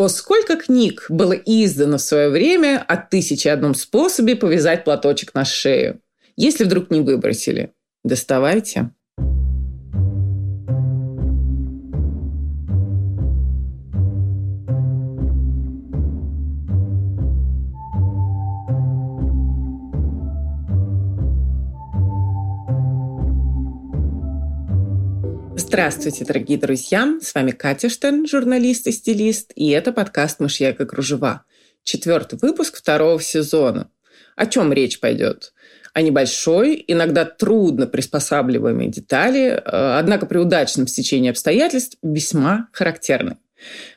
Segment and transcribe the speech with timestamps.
[0.00, 5.44] О, сколько книг было издано в свое время о тысяче одном способе повязать платочек на
[5.44, 6.00] шею.
[6.36, 8.92] Если вдруг не выбросили, доставайте.
[25.72, 27.14] Здравствуйте, дорогие друзья!
[27.22, 31.44] С вами Катя Штерн, журналист и стилист, и это подкаст «Мышьяка кружева».
[31.84, 33.88] Четвертый выпуск второго сезона.
[34.34, 35.52] О чем речь пойдет?
[35.94, 39.60] О небольшой, иногда трудно приспосабливаемой детали, э,
[39.96, 43.36] однако при удачном стечении обстоятельств весьма характерной.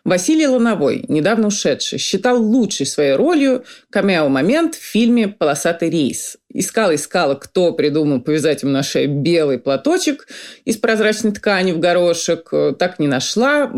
[0.04, 7.74] Василий Лановой, недавно ушедший, считал лучшей своей ролью камео-момент в фильме «Полосатый рейс», Искала-искала, кто
[7.74, 10.28] придумал повязать ему на шее белый платочек
[10.66, 12.52] из прозрачной ткани в горошек.
[12.78, 13.72] Так не нашла.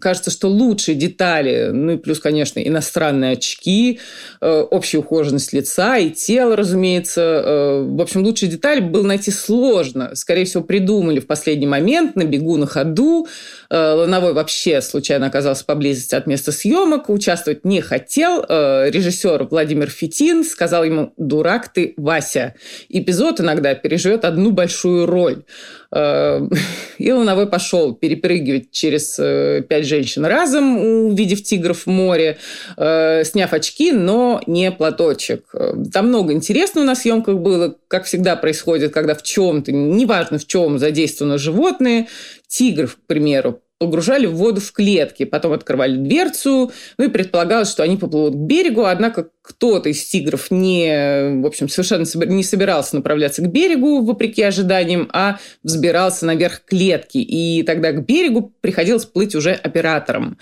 [0.00, 4.00] Кажется, что лучшие детали, ну и плюс, конечно, иностранные очки,
[4.40, 7.20] э, общая ухоженность лица и тела, разумеется.
[7.20, 10.14] Э, в общем, лучшие детали было найти сложно.
[10.14, 13.26] Скорее всего, придумали в последний момент, на бегу, на ходу.
[13.70, 18.42] Лановой вообще случайно оказался поблизости от места съемок, участвовать не хотел.
[18.42, 22.54] Режиссер Владимир Фитин сказал ему «Дурак ты, Вася.
[22.88, 25.44] Эпизод иногда переживет одну большую роль.
[25.92, 26.40] Э,
[26.98, 32.38] и Луновой пошел перепрыгивать через э, пять женщин разом, увидев тигров в море,
[32.76, 35.44] э, сняв очки, но не платочек.
[35.92, 40.78] Там много интересного на съемках было, как всегда происходит, когда в чем-то, неважно в чем,
[40.78, 42.08] задействованы животные.
[42.48, 47.82] Тигр, к примеру, погружали в воду в клетки, потом открывали дверцу, ну и предполагалось, что
[47.82, 53.42] они поплывут к берегу, однако кто-то из тигров не, в общем, совершенно не собирался направляться
[53.42, 59.52] к берегу, вопреки ожиданиям, а взбирался наверх клетки, и тогда к берегу приходилось плыть уже
[59.52, 60.38] оператором.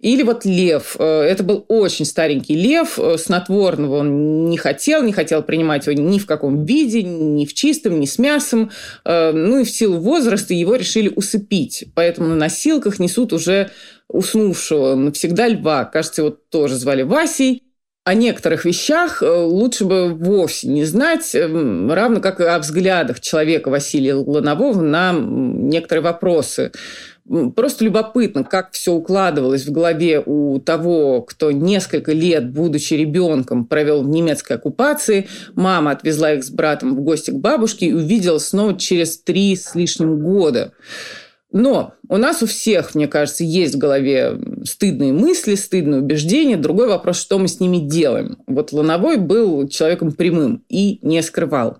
[0.00, 0.96] Или вот лев.
[0.98, 5.98] Э, это был очень старенький лев, э, снотворного он не хотел, не хотел принимать его
[5.98, 8.70] ни в каком виде, ни в чистом, ни с мясом.
[9.04, 13.70] Э, ну и в силу возраста его решили усыпить, поэтому на носилках несут уже
[14.08, 15.84] уснувшего навсегда льва.
[15.84, 17.62] Кажется, его тоже звали Васей
[18.04, 23.20] о некоторых вещах э, лучше бы вовсе не знать, эм, равно как и о взглядах
[23.20, 26.72] человека Василия Ланового на некоторые вопросы.
[27.54, 34.02] Просто любопытно, как все укладывалось в голове у того, кто несколько лет, будучи ребенком, провел
[34.02, 35.28] в немецкой оккупации.
[35.54, 39.76] Мама отвезла их с братом в гости к бабушке и увидела снова через три с
[39.76, 40.72] лишним года.
[41.52, 46.56] Но у нас у всех, мне кажется, есть в голове стыдные мысли, стыдные убеждения.
[46.56, 48.38] Другой вопрос, что мы с ними делаем.
[48.46, 51.78] Вот Лановой был человеком прямым и не скрывал.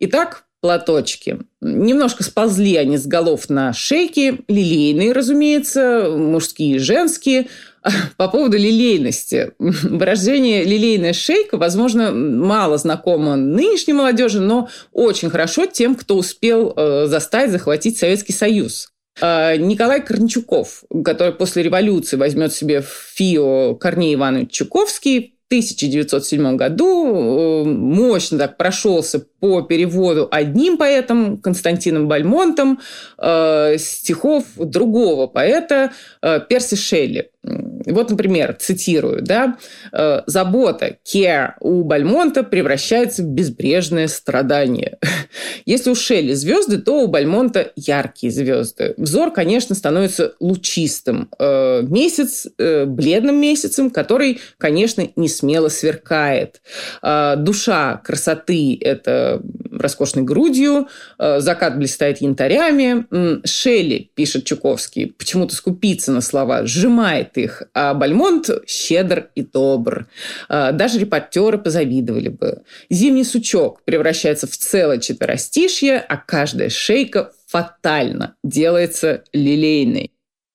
[0.00, 1.38] Итак, платочки.
[1.60, 7.48] Немножко сползли они с голов на шейки, лилейные, разумеется, мужские и женские.
[8.16, 9.52] По поводу лилейности.
[9.58, 17.06] Выражение «лилейная шейка», возможно, мало знакомо нынешней молодежи, но очень хорошо тем, кто успел э,
[17.06, 18.90] заставить захватить Советский Союз.
[19.20, 27.64] Э, Николай Корнчуков, который после революции возьмет себе ФИО Корней Иванович Чуковский, 1907 году э,
[27.64, 32.80] мощно так прошелся по переводу одним поэтом Константином Бальмонтом
[33.16, 37.30] э, стихов другого поэта э, Перси Шелли.
[37.44, 39.56] Вот, например, цитирую, да,
[39.92, 44.98] «Э, «Забота, care у Бальмонта превращается в безбрежное страдание.
[45.64, 48.94] Если у Шелли звезды, то у Бальмонта яркие звезды.
[48.96, 51.30] Взор, конечно, становится лучистым.
[51.38, 56.60] Э, месяц э, бледным месяцем, который, конечно, не смело сверкает.
[57.02, 60.88] Душа красоты– это роскошной грудью,
[61.18, 63.06] закат блистает янтарями.
[63.46, 70.06] Шелли, пишет Чуковский, почему-то скупится на слова, сжимает их, а Бальмонт щедр и добр.
[70.48, 72.62] А, даже репортеры позавидовали бы.
[72.88, 80.12] Зимний сучок превращается в целое четверостишье, а каждая шейка фатально делается лилейной.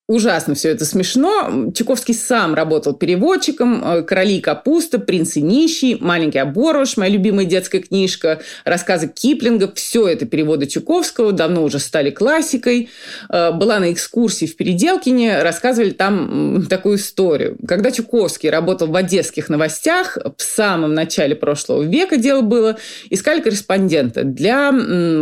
[0.09, 1.71] Ужасно все это смешно.
[1.73, 3.81] Чуковский сам работал переводчиком.
[3.81, 9.71] Э, «Короли и капуста», «Принц и нищий», «Маленький оборвыш», моя любимая детская книжка, рассказы Киплинга.
[9.73, 12.89] Все это переводы Чуковского, давно уже стали классикой.
[13.29, 17.57] Э, была на экскурсии в Переделкине, рассказывали там такую историю.
[17.65, 22.77] Когда Чуковский работал в одесских новостях, в самом начале прошлого века дело было,
[23.09, 24.69] искали корреспондента для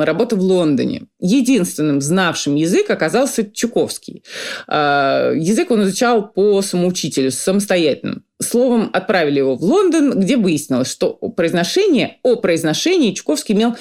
[0.03, 1.03] работы в Лондоне.
[1.19, 4.23] Единственным знавшим язык оказался Чуковский.
[4.73, 8.21] А, язык он изучал по самоучителю, самостоятельно.
[8.41, 13.75] Словом, отправили его в Лондон, где выяснилось, что произношение, о произношении Чуковский имел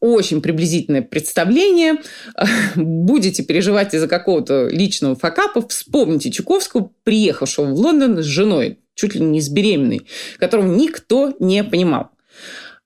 [0.00, 1.98] очень приблизительное представление.
[2.74, 9.20] Будете переживать из-за какого-то личного факапа, вспомните Чуковского, приехавшего в Лондон с женой, чуть ли
[9.20, 10.08] не с беременной,
[10.40, 12.10] которого никто не понимал.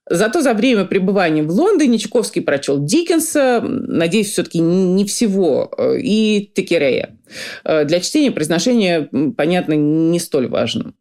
[0.07, 6.51] Зато за время пребывания в Лондоне Чуковский прочел Диккенса, надеюсь, все-таки не всего, э, и
[6.53, 7.14] Текерея.
[7.63, 10.93] Э, для чтения произношение, понятно, не столь важно.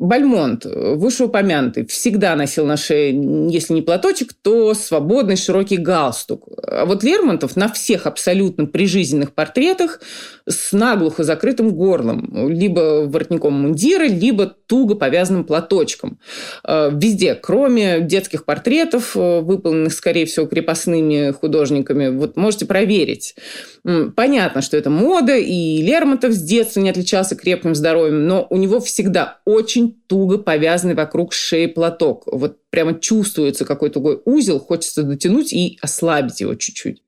[0.00, 3.10] Бальмонт, вышеупомянутый, всегда носил на шее,
[3.50, 6.48] если не платочек, то свободный широкий галстук.
[6.66, 10.00] А вот Лермонтов на всех абсолютно прижизненных портретах
[10.50, 16.18] с наглухо закрытым горлом, либо воротником мундира, либо туго повязанным платочком.
[16.64, 23.34] Э, везде, кроме детских портретов, э, выполненных, скорее всего, крепостными художниками, вот можете проверить.
[24.14, 28.80] Понятно, что это мода, и Лермонтов с детства не отличался крепким здоровьем, но у него
[28.80, 32.24] всегда очень туго повязанный вокруг шеи платок.
[32.26, 37.02] Вот прямо чувствуется какой-то узел, хочется дотянуть и ослабить его чуть-чуть.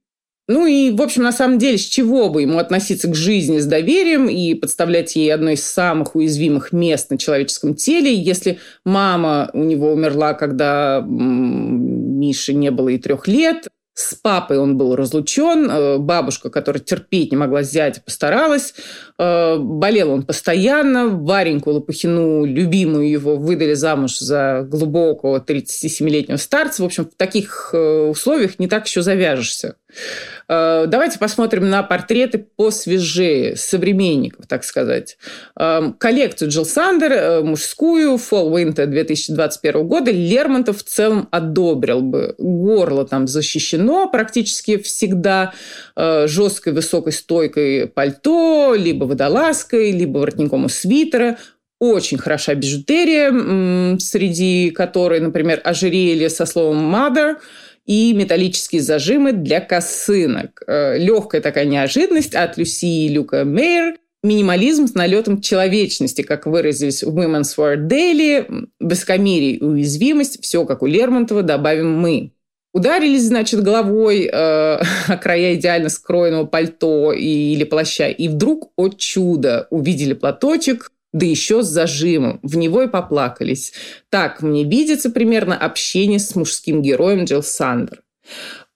[0.49, 3.67] Ну и, в общем, на самом деле, с чего бы ему относиться к жизни с
[3.67, 9.63] доверием и подставлять ей одно из самых уязвимых мест на человеческом теле, если мама у
[9.63, 15.99] него умерла, когда Мише не было и трех лет, с папой он был разлучен, э,
[15.99, 18.75] бабушка, которая терпеть не могла зять, постаралась.
[19.19, 21.09] Э, болел он постоянно.
[21.09, 26.83] Вареньку Лопухину, любимую его, выдали замуж за глубокого 37-летнего старца.
[26.83, 29.77] В общем, в таких э, условиях не так еще завяжешься.
[30.49, 35.17] Э, давайте посмотрим на портреты посвежее, современников, так сказать.
[35.55, 42.35] Коллекцию Джилл Сандер, мужскую, Fall Winter 2021 года, Лермонтов в целом одобрил бы.
[42.39, 45.53] Горло там защищено практически всегда
[45.97, 51.39] жесткой высокой стойкой пальто, либо водолазкой, либо воротником у свитера.
[51.83, 57.39] Очень хороша бижутерия, среди которой, например, ожерелье со словом «mother»,
[57.87, 60.63] и металлические зажимы для косынок.
[60.67, 63.97] Э, Легкая такая неожиданность от Люси и Люка Мейер.
[64.25, 70.83] Минимализм с налетом человечности, как выразились в Women's War Daily, высокомерие и уязвимость, все как
[70.83, 72.33] у Лермонтова, добавим мы.
[72.73, 78.91] Ударились, значит, головой э, о края идеально скроенного пальто и, или плаща, и вдруг, о
[78.91, 82.41] чудо, увидели платочек, да еще с зажимом.
[82.43, 83.73] В него и поплакались.
[84.09, 88.03] Так мне видится примерно общение с мужским героем Джилл Сандер.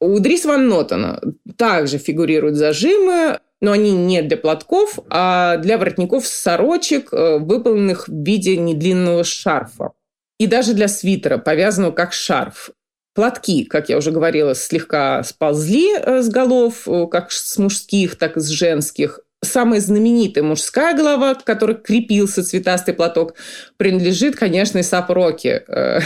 [0.01, 1.21] У Дрис Ван Нотона
[1.57, 8.13] также фигурируют зажимы, но они не для платков, а для воротников сорочек, э, выполненных в
[8.13, 9.93] виде недлинного шарфа.
[10.39, 12.71] И даже для свитера, повязанного как шарф.
[13.15, 18.37] Платки, как я уже говорила, слегка сползли э, с голов, э, как с мужских, так
[18.37, 19.21] и с женских.
[19.47, 23.35] Самая знаменитая мужская голова, к которой крепился цветастый платок,
[23.77, 25.63] принадлежит, конечно, Исап Роки.
[25.69, 26.01] Э,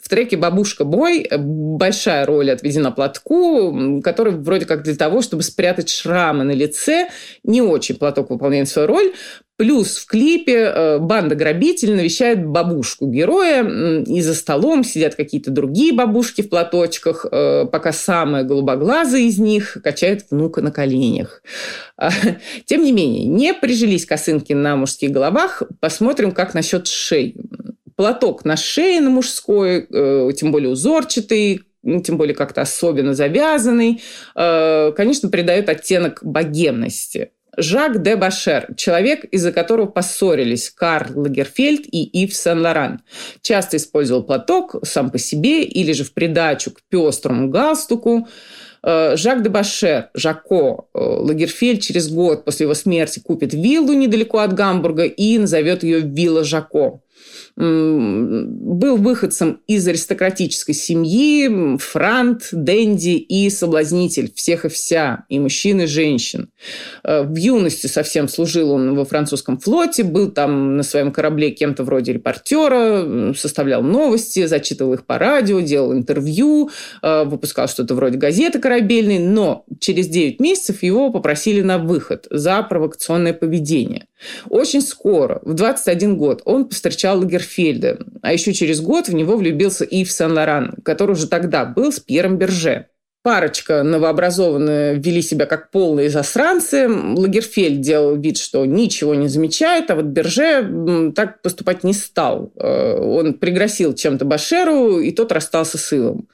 [0.00, 5.88] в треке «Бабушка бой» большая роль отведена платку, который вроде как для того, чтобы спрятать
[5.88, 7.08] шрамы на лице.
[7.42, 9.12] Не очень платок выполняет свою роль.
[9.58, 13.62] Плюс в клипе э, банда грабителей навещает бабушку героя,
[14.02, 19.76] и за столом сидят какие-то другие бабушки в платочках, э, пока самая голубоглазая из них
[19.84, 21.42] качает внука на коленях.
[21.98, 22.10] А,
[22.64, 25.62] тем не менее, не прижились косынки на мужских головах.
[25.80, 27.36] Посмотрим, как насчет шеи.
[27.94, 34.00] Платок на шее на мужской, э, тем более узорчатый, ну, тем более как-то особенно завязанный,
[34.34, 37.32] конечно, придает оттенок богемности.
[37.58, 43.00] Жак де Башер, человек, из-за которого поссорились Карл Лагерфельд и Ив Сен-Лоран.
[43.42, 48.26] Часто использовал платок сам по себе или же в придачу к пестрому галстуку.
[48.82, 54.38] Э, Жак де Башер, Жако, э, Лагерфельд через год после его смерти купит виллу недалеко
[54.38, 57.02] от Гамбурга и назовет ее «Вилла Жако»
[57.56, 65.86] был выходцем из аристократической семьи, франт, денди и соблазнитель всех и вся, и мужчин, и
[65.86, 66.50] женщин.
[67.04, 71.84] Э, в юности совсем служил он во французском флоте, был там на своем корабле кем-то
[71.84, 76.70] вроде репортера, составлял новости, зачитывал их по радио, делал интервью,
[77.02, 82.62] э, выпускал что-то вроде газеты корабельной, но через 9 месяцев его попросили на выход за
[82.62, 84.06] провокационное поведение.
[84.48, 89.84] Очень скоро, в 21 год, он повстречал Лагерфельда, а еще через год в него влюбился
[89.84, 92.86] Ив Сен-Лоран, который уже тогда был с Пьером Берже.
[93.22, 96.88] Парочка новообразованная вели себя как полные засранцы.
[96.88, 102.52] Лагерфельд делал вид, что ничего не замечает, а вот Берже так поступать не стал.
[102.56, 106.26] Э, он пригрозил чем-то Башеру, и тот расстался с Илом.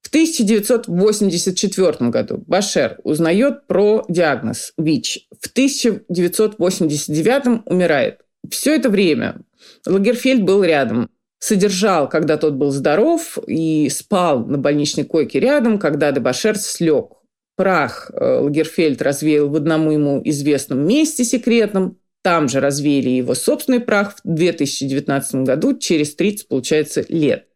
[0.00, 5.26] В 1984 году Башер узнает про диагноз ВИЧ.
[5.40, 8.20] В 1989 умирает.
[8.48, 9.40] Все это время
[9.86, 11.08] Лагерфельд был рядом
[11.42, 17.14] содержал, когда тот был здоров, и спал на больничной койке рядом, когда Дебашер слег.
[17.56, 21.98] Прах э, Лагерфельд развеял в одному ему известном месте секретном.
[22.22, 27.48] Там же развеяли его собственный прах в 2019 году, через 30, получается, лет.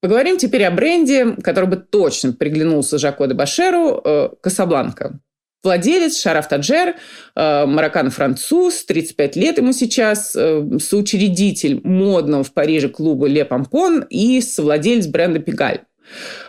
[0.00, 5.20] Поговорим теперь о бренде, который бы точно приглянулся Жако де Башеру э, «Касабланка».
[5.62, 6.94] Владелец Шараф Таджер,
[7.34, 14.40] э, мароккано-француз, 35 лет ему сейчас, э, соучредитель модного в Париже клуба «Ле Помпон» и
[14.40, 15.80] совладелец бренда «Пегаль».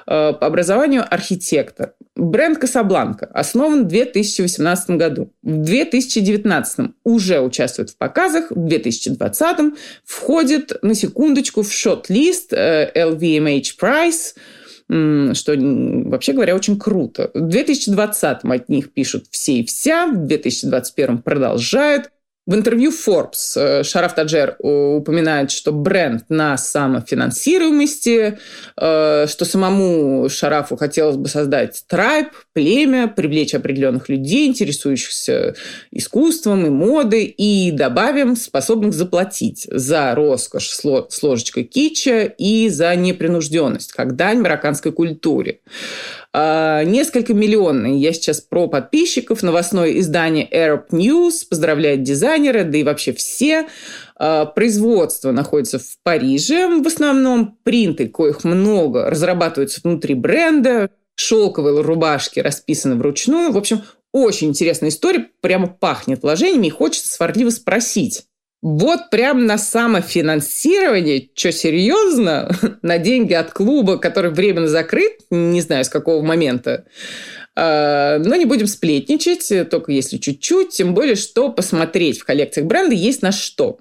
[0.05, 1.93] Э, по образованию архитектор.
[2.15, 5.33] Бренд «Касабланка» основан в 2018 году.
[5.41, 9.73] В 2019 уже участвует в показах, в 2020
[10.05, 14.35] входит, на секундочку, в шот-лист LVMH Prize–
[14.89, 17.29] что, вообще говоря, очень круто.
[17.33, 22.09] В 2020 от них пишут все и вся, в 2021 продолжают.
[22.47, 28.39] В интервью Forbes э, Шараф Таджер упоминает, что бренд на самофинансируемости,
[28.77, 35.55] э, что самому Шарафу хотелось бы создать трайб, племя, привлечь определенных людей, интересующихся
[35.91, 43.91] искусством и модой, и, добавим, способных заплатить за роскошь с ложечкой кича и за непринужденность,
[43.91, 45.59] как дань марокканской культуре.
[46.39, 47.97] А, несколько миллионный.
[47.97, 49.41] Я сейчас про подписчиков.
[49.41, 53.67] Новостное издание Arab News поздравляет дизайнера, да и вообще все.
[54.15, 56.67] А, производство находится в Париже.
[56.67, 60.91] В основном принты, коих много, разрабатываются внутри бренда.
[61.15, 63.51] Шелковые рубашки расписаны вручную.
[63.51, 63.81] В общем,
[64.13, 65.29] очень интересная история.
[65.41, 66.67] Прямо пахнет вложениями.
[66.67, 68.25] И хочется сварливо спросить.
[68.61, 72.49] Вот прям на самофинансирование, что серьезно,
[72.81, 76.85] на деньги от клуба, который временно закрыт, не знаю с какого момента.
[77.55, 82.95] А, но не будем сплетничать, только если чуть-чуть, тем более, что посмотреть в коллекциях бренда
[82.95, 83.79] есть на что.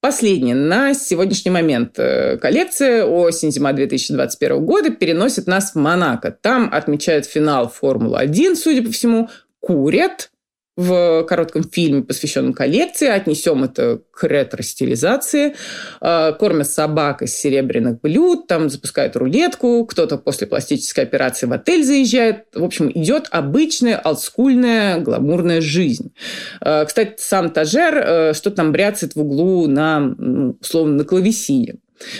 [0.00, 0.54] Последнее.
[0.54, 6.30] На сегодняшний момент э, коллекция осень-зима 2021 года переносит нас в Монако.
[6.30, 9.30] Там отмечают финал Формулы-1, судя по всему,
[9.60, 10.30] курят–
[10.76, 13.06] в коротком фильме, посвященном коллекции.
[13.06, 15.54] Отнесем это к ретро-стилизации.
[16.00, 21.84] А, кормят собак из серебряных блюд, там запускают рулетку, кто-то после пластической операции в отель
[21.84, 22.46] заезжает.
[22.54, 26.12] В общем, идет обычная, олдскульная, гламурная жизнь.
[26.60, 31.76] А, кстати, сам Тажер э, что-то там бряцает в углу на, условно, на клавесине.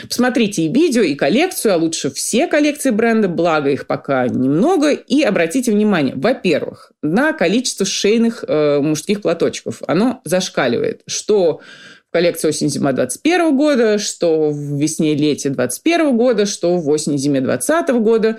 [0.08, 4.92] Посмотрите и видео, и коллекцию, а лучше все коллекции бренда, благо их пока немного.
[4.92, 9.82] И обратите внимание, во-первых, на количество шейных э, мужских платочков.
[9.86, 11.60] Оно зашкаливает, что
[12.08, 18.38] в коллекции осень-зима 21 года, что в весне-лете 21 года, что в осень-зиме 20 года.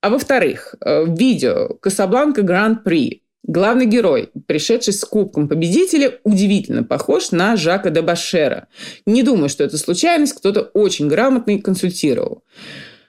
[0.00, 7.56] А во-вторых, э, видео «Касабланка Гран-при» Главный герой, пришедший с кубком победителя, удивительно похож на
[7.56, 8.68] Жака де Башера.
[9.04, 12.42] Не думаю, что это случайность, кто-то очень грамотный консультировал.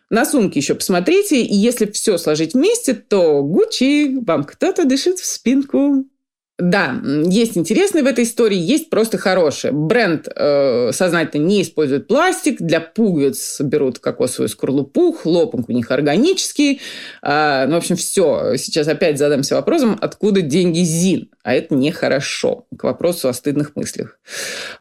[0.10, 5.26] На сумке еще посмотрите, и если все сложить вместе, то Гуччи, вам кто-то дышит в
[5.26, 6.06] спинку.
[6.58, 9.74] Да, есть интересное в этой истории, есть просто хорошее.
[9.74, 16.80] Бренд э, сознательно не использует пластик, для пуговиц берут кокосовую скорлупу, хлопок у них органический.
[17.22, 18.56] Э, ну, в общем, все.
[18.56, 21.30] Сейчас опять задамся вопросом, откуда деньги ЗИН?
[21.44, 22.66] А это нехорошо.
[22.78, 24.18] К вопросу о стыдных мыслях.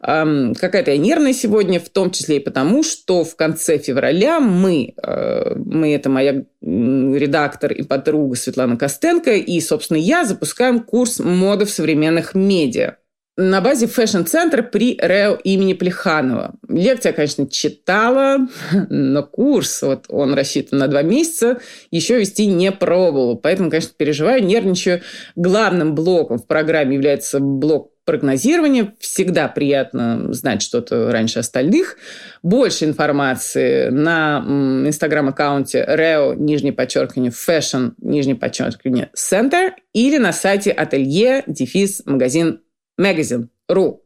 [0.01, 4.95] Э, какая-то я нервная сегодня, в том числе и потому, что в конце февраля мы,
[5.03, 11.67] э, мы это моя редактор и подруга Светлана Костенко, и, собственно, я запускаем курс моды
[11.67, 12.97] в современных медиа
[13.37, 16.55] на базе fashion-центра при РЭО имени Плеханова.
[16.69, 18.49] Лекции, конечно, читала,
[18.89, 21.59] но курс, вот он рассчитан на два месяца,
[21.91, 23.35] еще вести не пробовала.
[23.35, 25.03] Поэтому, конечно, переживаю, нервничаю.
[25.35, 28.95] Главным блоком в программе является блок прогнозирования.
[28.99, 31.97] Всегда приятно знать что-то раньше остальных.
[32.43, 34.45] Больше информации на
[34.87, 42.61] инстаграм-аккаунте Reo, нижнее подчеркивание, fashion, нижнее подчеркивание, center или на сайте ателье, дефис, магазин,
[43.01, 44.01] magazine.ru.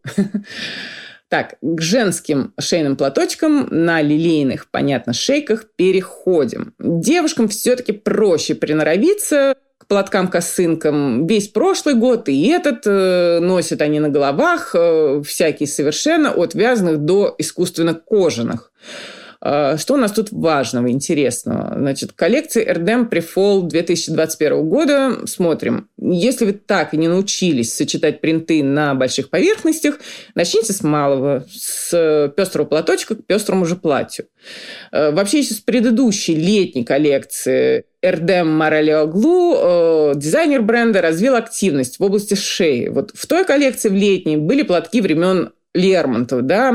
[1.28, 6.72] Так, к женским шейным платочкам на лилейных, понятно, шейках переходим.
[6.78, 9.54] Девушкам все-таки проще приноровиться–
[9.88, 16.54] платкам-косынкам весь прошлый год, и этот э, носят они на головах, э, всякие совершенно, от
[16.54, 18.70] вязаных до искусственно кожаных.
[19.40, 21.74] А, что у нас тут важного, интересного?
[21.76, 25.26] Значит, коллекция RDM Prefall 2021 года.
[25.26, 25.88] Смотрим.
[25.96, 29.98] Если вы так и не научились сочетать принты на больших поверхностях,
[30.34, 34.26] начните с малого, с пестрого платочка к пестрому же платью.
[34.90, 42.02] А, вообще, еще с предыдущей летней коллекции Эрдем Моралиоглу, э, дизайнер бренда, развил активность в
[42.04, 42.88] области шеи.
[42.88, 46.74] Вот в той коллекции в летней были платки времен Лермонтов, да,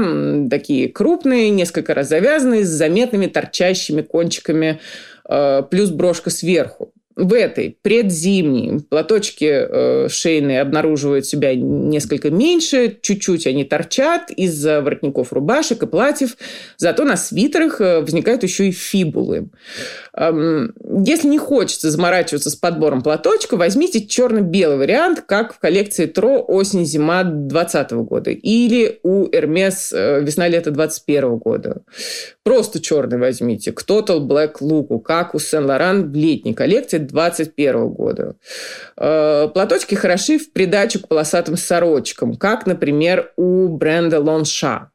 [0.49, 4.79] такие крупные, несколько раз завязанные, с заметными торчащими кончиками,
[5.27, 13.45] э, плюс брошка сверху в этой предзимней платочки э, шейные обнаруживают себя несколько меньше, чуть-чуть
[13.47, 16.37] они торчат из-за воротников рубашек и платьев,
[16.77, 19.49] зато на свитерах э, возникают еще и фибулы.
[20.15, 20.73] Эм,
[21.05, 27.23] если не хочется заморачиваться с подбором платочка, возьмите черно-белый вариант, как в коллекции Тро осень-зима
[27.23, 31.81] 2020 года или у Эрмес э, весна-лето 2021 года.
[32.43, 33.71] Просто черный возьмите.
[33.71, 38.35] к Total Black Look, как у Сен-Лоран в летней коллекции 2021 года.
[38.97, 44.89] Э, платочки хороши в придачу к полосатым сорочкам, как, например, у бренда Лонша.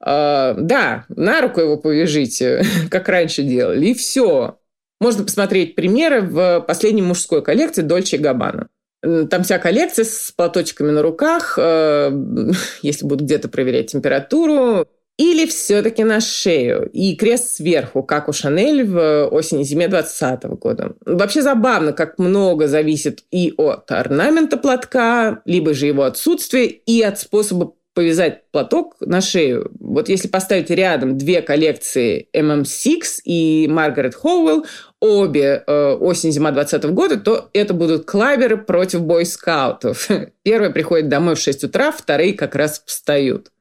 [0.00, 4.58] Uh, да, на руку его повяжите, как раньше делали, и все.
[5.00, 8.68] Можно посмотреть примеры в последней мужской коллекции Дольче Габбана.
[9.02, 14.88] Там вся коллекция с платочками на руках, uh, если будут где-то проверять температуру,
[15.22, 20.92] или все-таки на шею и крест сверху, как у Шанель в осени-зиме 2020 года.
[21.06, 27.20] Вообще забавно, как много зависит и от орнамента платка, либо же его отсутствия, и от
[27.20, 29.70] способа повязать платок на шею.
[29.78, 34.66] Вот если поставить рядом две коллекции MM6 и Маргарет Хоуэлл,
[34.98, 40.08] обе э, осень-зима 2020 года, то это будут клаверы против бойскаутов.
[40.42, 43.52] Первые приходят домой в 6 утра, вторые как раз встают.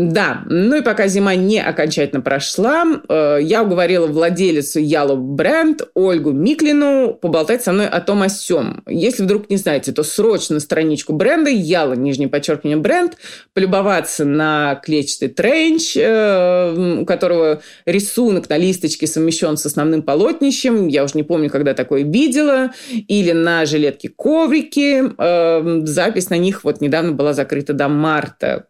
[0.00, 6.30] Да, ну и пока зима не окончательно прошла, э, я уговорила владелицу Yellow Brand Ольгу
[6.30, 8.84] Миклину поболтать со мной о том о сём.
[8.86, 13.16] Если вдруг не знаете, то срочно страничку бренда Yellow, нижнее подчеркивание бренд,
[13.54, 20.86] полюбоваться на клетчатый тренч, э, у которого рисунок на листочке совмещен с основным полотнищем.
[20.86, 22.70] Я уже не помню, когда такое видела.
[23.08, 25.02] Или на жилетке коврики.
[25.18, 28.66] Э, запись на них вот недавно была закрыта до марта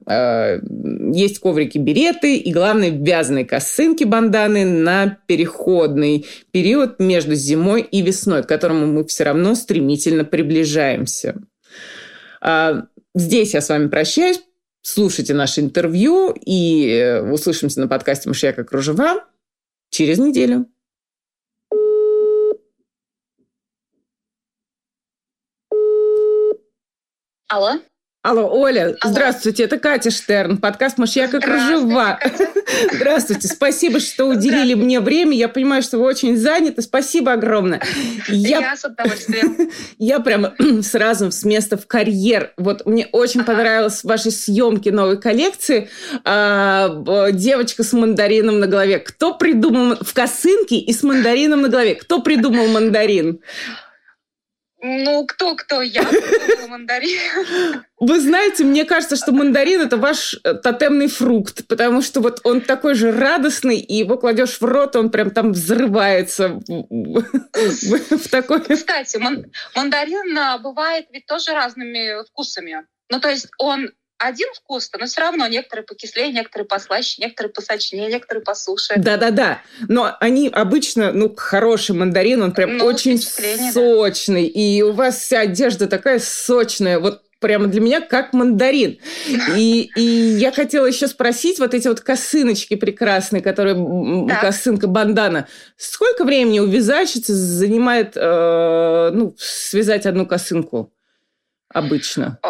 [1.18, 8.48] есть коврики-береты и, главное, вязаные косынки банданы на переходный период между зимой и весной, к
[8.48, 11.36] которому мы все равно стремительно приближаемся.
[12.40, 12.84] А,
[13.14, 14.40] здесь я с вами прощаюсь.
[14.80, 19.24] Слушайте наше интервью и э, услышимся на подкасте «Мышьяка кружева»
[19.90, 20.66] через неделю.
[27.48, 27.80] Алло?
[28.22, 29.12] Алло, Оля, Алло.
[29.12, 32.18] здравствуйте, это Катя Штерн, подкаст «Мышьяка кружева».
[32.92, 35.36] Здравствуйте, спасибо, что уделили мне время.
[35.36, 36.82] Я понимаю, что вы очень заняты.
[36.82, 37.80] Спасибо огромное.
[38.28, 39.70] Я, Я с удовольствием.
[39.98, 42.52] Я прямо сразу с места в карьер.
[42.56, 43.52] Вот мне очень ага.
[43.52, 45.88] понравилось ваши съемки новой коллекции.
[46.24, 48.98] А, девочка с мандарином на голове.
[48.98, 51.94] Кто придумал в косынке и с мандарином на голове?
[51.94, 53.40] Кто придумал мандарин?
[54.80, 55.82] Ну, кто-кто?
[55.82, 56.02] Я
[56.68, 57.82] мандарин.
[57.98, 62.60] Вы знаете, мне кажется, что мандарин– это ваш э, тотемный фрукт, потому что вот он
[62.60, 68.60] такой же радостный, и его кладешь в рот, он прям там взрывается в такой...
[68.60, 69.18] Кстати,
[69.74, 72.86] мандарин а, бывает ведь тоже разными вкусами.
[73.10, 78.08] Ну, то есть он один вкус, но все равно некоторые покислее, некоторые послаще, некоторые посочнее,
[78.08, 78.94] некоторые посуше.
[78.96, 79.62] Да-да-да.
[79.88, 84.52] Но они обычно, ну, хороший мандарин, он прям ну, очень сочный.
[84.52, 84.60] Да.
[84.60, 86.98] И у вас вся одежда такая сочная.
[86.98, 88.98] Вот прямо для меня как мандарин.
[89.56, 93.76] И, и я хотела еще спросить, вот эти вот косыночки прекрасные, которые
[94.26, 94.40] да.
[94.40, 100.92] косынка бандана, сколько времени у вязальщицы занимает э, ну, связать одну косынку
[101.72, 102.40] обычно?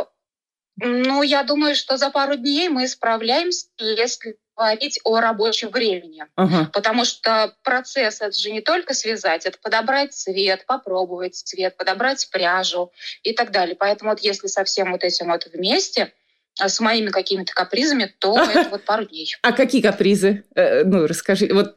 [0.81, 6.25] Ну, я думаю, что за пару дней мы справляемся, если говорить о рабочем времени.
[6.35, 6.71] Ага.
[6.73, 12.93] Потому что процесс это же не только связать, это подобрать цвет, попробовать цвет, подобрать пряжу
[13.23, 13.77] и так далее.
[13.77, 16.13] Поэтому вот если со всем вот этим вот вместе,
[16.59, 19.35] а с моими какими-то капризами, то это вот пару дней.
[19.43, 20.45] А какие капризы?
[20.57, 21.77] Э, ну, расскажи, вот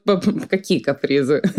[0.49, 1.41] какие капризы?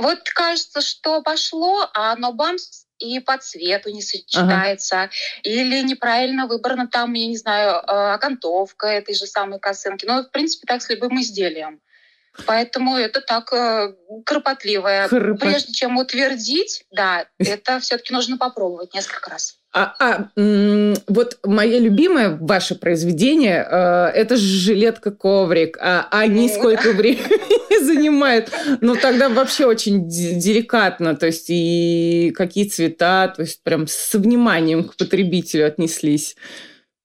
[0.00, 5.12] Вот кажется, что пошло, а оно бамс и по цвету не сочетается, ага.
[5.42, 10.04] или неправильно выбрана там, я не знаю, э, окантовка этой же самой косынки.
[10.06, 11.80] Ну, в принципе, так с любым изделием.
[12.46, 15.08] Поэтому это так э, кропотливое.
[15.08, 15.40] Кропот...
[15.40, 19.58] Прежде чем утвердить, да, это все-таки нужно попробовать несколько раз.
[19.70, 20.28] А, а
[21.06, 25.76] вот мое любимое ваше произведение э, это жилетка коврик.
[25.80, 28.50] А они ну, сколько времени занимают?
[28.80, 34.84] Ну тогда вообще очень деликатно, то есть и какие цвета, то есть прям с вниманием
[34.84, 36.36] к потребителю отнеслись.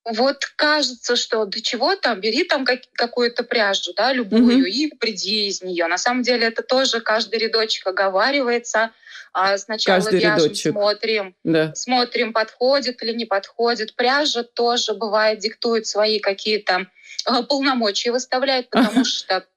[0.06, 4.70] Вот кажется, что до чего там, бери там как, какую-то пряжу, да, любую, mm-hmm.
[4.70, 5.88] и приди из нее.
[5.88, 8.92] На самом деле это тоже каждый рядочек оговаривается.
[9.36, 10.72] А сначала каждый вяжем, рядочек.
[10.74, 11.74] смотрим, да.
[11.74, 13.96] смотрим, подходит или не подходит.
[13.96, 16.86] Пряжа тоже бывает диктует свои какие-то
[17.26, 19.48] а, полномочия, выставляет, потому что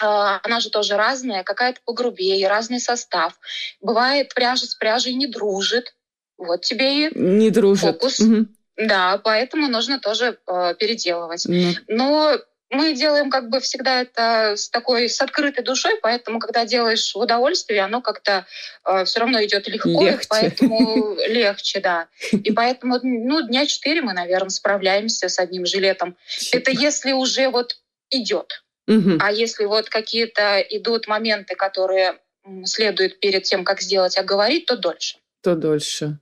[0.00, 3.38] а, она же тоже разная, какая-то погрубее, разный состав.
[3.80, 5.94] Бывает, пряжа с пряжей не дружит.
[6.36, 7.82] Вот тебе и не дружит.
[7.82, 8.18] фокус.
[8.18, 8.46] Угу.
[8.76, 11.46] Да, поэтому нужно тоже э, переделывать.
[11.46, 11.74] Mm.
[11.88, 12.38] Но
[12.70, 17.18] мы делаем как бы всегда это с такой с открытой душой, поэтому когда делаешь в
[17.18, 18.46] удовольствие, оно как-то
[18.84, 20.26] э, все равно идет легко, легче.
[20.28, 22.08] поэтому легче, да.
[22.32, 26.16] И поэтому ну дня четыре мы, наверное, справляемся с одним жилетом.
[26.52, 27.76] Это если уже вот
[28.10, 28.64] идет.
[28.86, 29.18] Угу.
[29.20, 32.18] А если вот какие-то идут моменты, которые
[32.64, 36.18] следует перед тем, как сделать, оговорить, то дольше то дольше.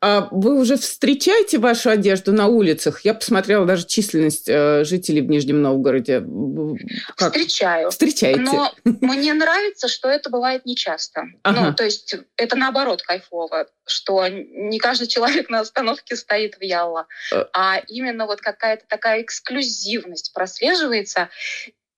[0.00, 3.04] А вы уже встречаете вашу одежду на улицах?
[3.04, 6.24] Я посмотрела даже численность э, жителей в Нижнем Новгороде.
[7.16, 7.32] Как?
[7.32, 7.90] Встречаю.
[7.90, 8.40] Встречаете.
[8.40, 11.26] Но мне нравится, что это бывает нечасто.
[11.44, 11.60] Ага.
[11.60, 17.06] Ну, то есть это наоборот кайфово, что не каждый человек на остановке стоит в ялла,
[17.32, 21.30] а, а именно вот какая-то такая эксклюзивность прослеживается.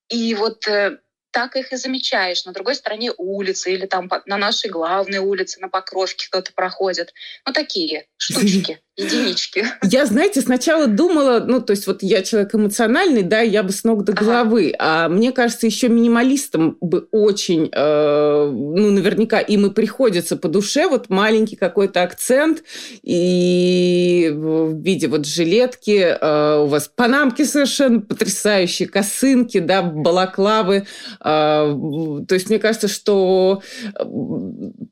[0.08, 0.98] И вот э,
[1.36, 2.46] так их и замечаешь.
[2.46, 7.12] На другой стороне улицы или там на нашей главной улице, на Покровке кто-то проходит.
[7.44, 9.66] Ну, такие штучки единички.
[9.82, 13.84] Я, знаете, сначала думала, ну, то есть вот я человек эмоциональный, да, я бы с
[13.84, 15.04] ног до головы, ага.
[15.04, 20.88] а мне кажется, еще минималистам бы очень, э, ну, наверняка им и приходится по душе
[20.88, 22.62] вот маленький какой-то акцент,
[23.02, 30.84] и в виде вот жилетки, э, у вас панамки совершенно потрясающие, косынки, да, балаклавы, э,
[31.26, 33.62] то есть мне кажется, что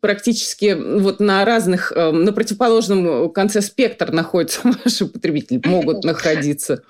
[0.01, 6.83] практически вот на разных, э, на противоположном конце спектра спектр находится ваши потребители, могут находиться.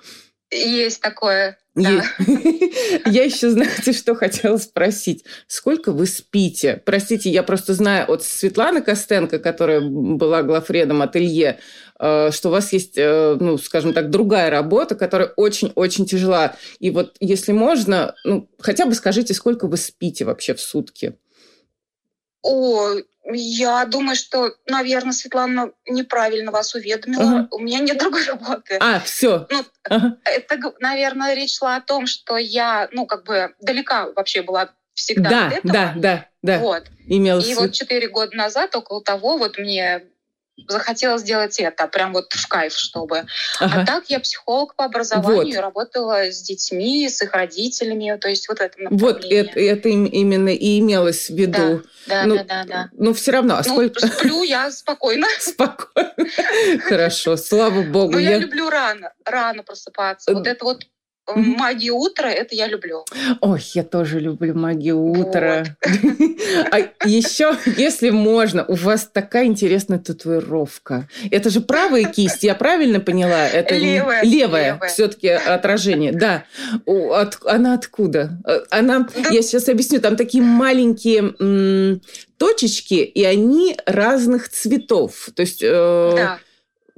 [0.51, 1.57] Есть такое.
[3.05, 5.25] Я еще, знаете, что хотела спросить.
[5.47, 6.81] Сколько вы спите?
[6.85, 11.59] Простите, я просто знаю от Светланы Костенко, которая была главредом ателье,
[11.99, 16.55] э, что у вас есть, э, ну, скажем так, другая работа, которая очень-очень тяжела.
[16.79, 21.15] И вот, если можно, ну, хотя бы скажите, сколько вы спите вообще в сутки?
[22.47, 22.95] О,
[23.33, 27.23] я думаю, что, наверное, Светлана неправильно вас уведомила.
[27.23, 27.47] Ага.
[27.49, 28.77] У меня нет другой работы.
[28.79, 29.47] А, все.
[29.49, 30.17] Ну, ага.
[30.25, 35.29] Это, наверное, речь шла о том, что я, ну, как бы далека вообще была всегда
[35.29, 35.73] да, от этого.
[35.73, 36.59] Да, да, да.
[36.59, 36.83] Вот.
[37.07, 37.47] Имелось...
[37.47, 40.03] И вот четыре года назад, около того, вот мне
[40.67, 43.25] захотела сделать это, прям вот в кайф, чтобы.
[43.59, 43.81] А ага.
[43.81, 45.61] А так я психолог по образованию, вот.
[45.61, 50.79] работала с детьми, с их родителями, то есть вот это Вот это, это именно и
[50.79, 51.83] имелось в виду.
[52.07, 52.89] Да, да, ну, да, да, да.
[52.93, 54.07] Но все равно, а ну, сколько...
[54.07, 55.27] сплю я спокойно.
[55.39, 56.13] Спокойно.
[56.83, 58.13] Хорошо, слава богу.
[58.13, 60.33] Но я люблю рано, рано просыпаться.
[60.33, 60.83] Вот это вот
[61.33, 63.03] Магию утра это я люблю.
[63.41, 65.65] Ой, я тоже люблю магию утра.
[65.81, 65.95] Вот.
[66.71, 71.09] А еще, если можно, у вас такая интересная татуировка.
[71.31, 73.47] Это же правая кисть, я правильно поняла?
[73.47, 74.23] Это левая.
[74.23, 74.89] Левая, левая.
[74.89, 76.11] все-таки отражение.
[76.11, 76.45] Да.
[76.85, 78.39] От, она откуда?
[78.69, 79.29] Она, да.
[79.29, 82.01] я сейчас объясню, там такие маленькие м,
[82.37, 85.29] точечки, и они разных цветов.
[85.35, 86.39] То есть э, да.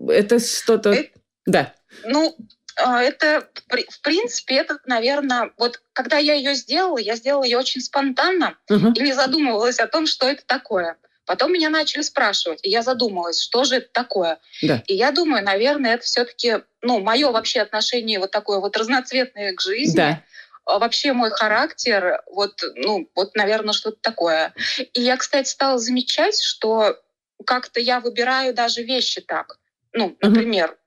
[0.08, 0.92] это что-то...
[0.92, 1.10] Это...
[1.46, 1.74] Да.
[2.06, 2.36] Ну,
[2.78, 3.48] это,
[3.90, 8.94] в принципе, это, наверное, вот когда я ее сделала, я сделала ее очень спонтанно uh-huh.
[8.94, 10.98] и не задумывалась о том, что это такое.
[11.26, 14.40] Потом меня начали спрашивать, и я задумалась, что же это такое.
[14.64, 14.82] Да.
[14.88, 19.62] И я думаю, наверное, это все-таки, ну, мое вообще отношение вот такое вот разноцветное к
[19.62, 19.98] жизни.
[19.98, 20.24] Да.
[20.66, 24.54] А вообще мой характер, вот, ну, вот, наверное, что-то такое.
[24.94, 26.98] И я, кстати, стала замечать, что
[27.46, 29.58] как-то я выбираю даже вещи так.
[29.92, 30.78] Ну, например,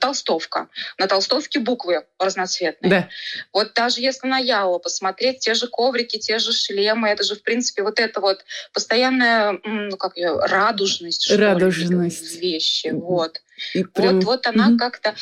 [0.00, 0.68] толстовка.
[0.98, 2.90] На толстовке буквы разноцветные.
[2.90, 3.08] Да.
[3.52, 7.42] Вот даже если на Яло посмотреть, те же коврики, те же шлемы, это же, в
[7.42, 11.30] принципе, вот это вот постоянная, ну, как ее, радужность.
[11.30, 12.34] Радужность.
[12.34, 13.40] Ли, вещи, вот.
[13.74, 14.16] И прям...
[14.16, 14.78] Вот, вот она mm-hmm.
[14.78, 15.14] как-то...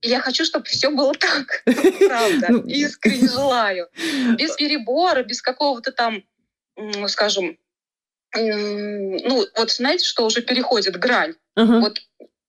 [0.00, 3.88] Я хочу, чтобы все было так, правда, ну, искренне желаю.
[4.36, 6.22] Без перебора, без какого-то там,
[7.08, 7.58] скажем,
[8.34, 11.34] ну, вот знаете, что уже переходит грань.
[11.56, 11.98] Вот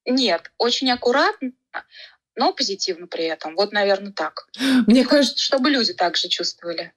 [0.09, 1.51] нет, очень аккуратно,
[2.35, 3.55] но позитивно при этом.
[3.55, 4.47] Вот, наверное, так.
[4.87, 6.93] Мне кажется, чтобы люди также чувствовали.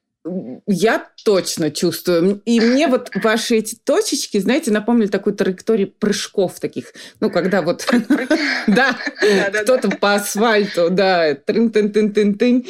[0.67, 2.41] Я точно чувствую.
[2.45, 6.93] И мне вот ваши эти точечки, знаете, напомнили такую траекторию прыжков таких.
[7.19, 7.85] Ну, когда вот...
[8.67, 8.97] Да,
[9.63, 12.65] кто-то по асфальту, да, трын-тын-тын-тын-тын.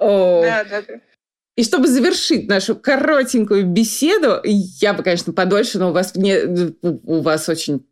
[0.00, 1.00] Да, да, да.
[1.56, 7.22] И чтобы завершить нашу коротенькую беседу, я бы, конечно, подольше, но у вас, не, у
[7.22, 7.86] вас очень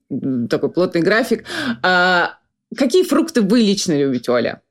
[0.48, 1.44] такой плотный график.
[1.83, 2.38] А
[2.77, 4.62] Какие фрукты вы лично любите, Оля?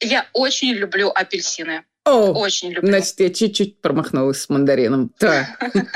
[0.00, 1.84] Я очень люблю апельсины.
[2.04, 2.88] О, очень люблю.
[2.88, 5.12] Значит, я чуть-чуть промахнулась с мандарином.
[5.20, 5.56] Да.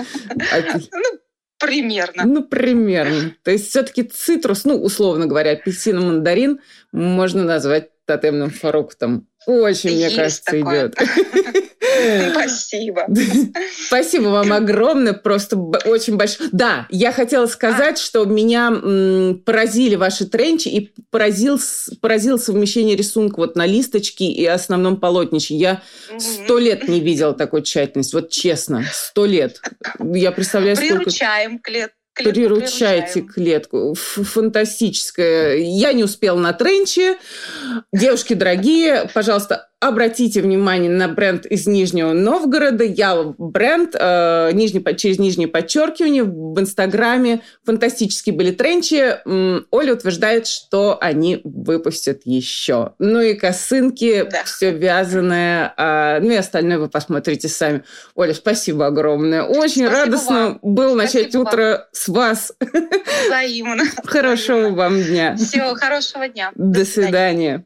[1.62, 2.24] Ну, примерно.
[2.24, 3.36] Ну, примерно.
[3.42, 9.28] То есть все-таки цитрус, ну, условно говоря, апельсин и мандарин можно назвать тотемным фруктом.
[9.46, 10.94] Очень, мне кажется, идет.
[12.32, 13.06] Спасибо.
[13.86, 16.50] Спасибо вам огромное, просто очень большое.
[16.52, 18.02] Да, я хотела сказать, а.
[18.02, 18.70] что меня
[19.44, 21.58] поразили ваши тренчи и поразил,
[22.00, 25.54] поразил совмещение рисунка вот на листочке и основном полотнище.
[25.54, 25.82] Я
[26.18, 29.60] сто лет не видела такой тщательности, вот честно, сто лет.
[29.98, 30.96] Я представляю, сколько...
[30.96, 33.94] Приручаем клет клетку приручаете клетку.
[33.94, 35.56] Фантастическая.
[35.56, 37.18] Я не успела на тренче.
[37.92, 42.84] Девушки дорогие, пожалуйста, Обратите внимание на бренд из Нижнего Новгорода.
[42.84, 47.40] Я бренд э, нижний, через нижнее подчеркивание в Инстаграме.
[47.64, 49.16] Фантастические были тренчи.
[49.70, 52.92] Оля утверждает, что они выпустят еще.
[52.98, 54.44] Ну и косынки, да.
[54.44, 55.72] все вязаное.
[55.78, 57.82] А, ну и остальное вы посмотрите сами.
[58.14, 59.44] Оля, спасибо огромное.
[59.44, 60.58] Очень спасибо радостно вам.
[60.62, 61.80] было начать спасибо утро вам.
[61.92, 62.52] с вас.
[63.26, 63.84] Взаимно.
[64.04, 65.36] Хорошего вам дня.
[65.36, 66.52] Всего хорошего дня.
[66.54, 67.64] До, свидания.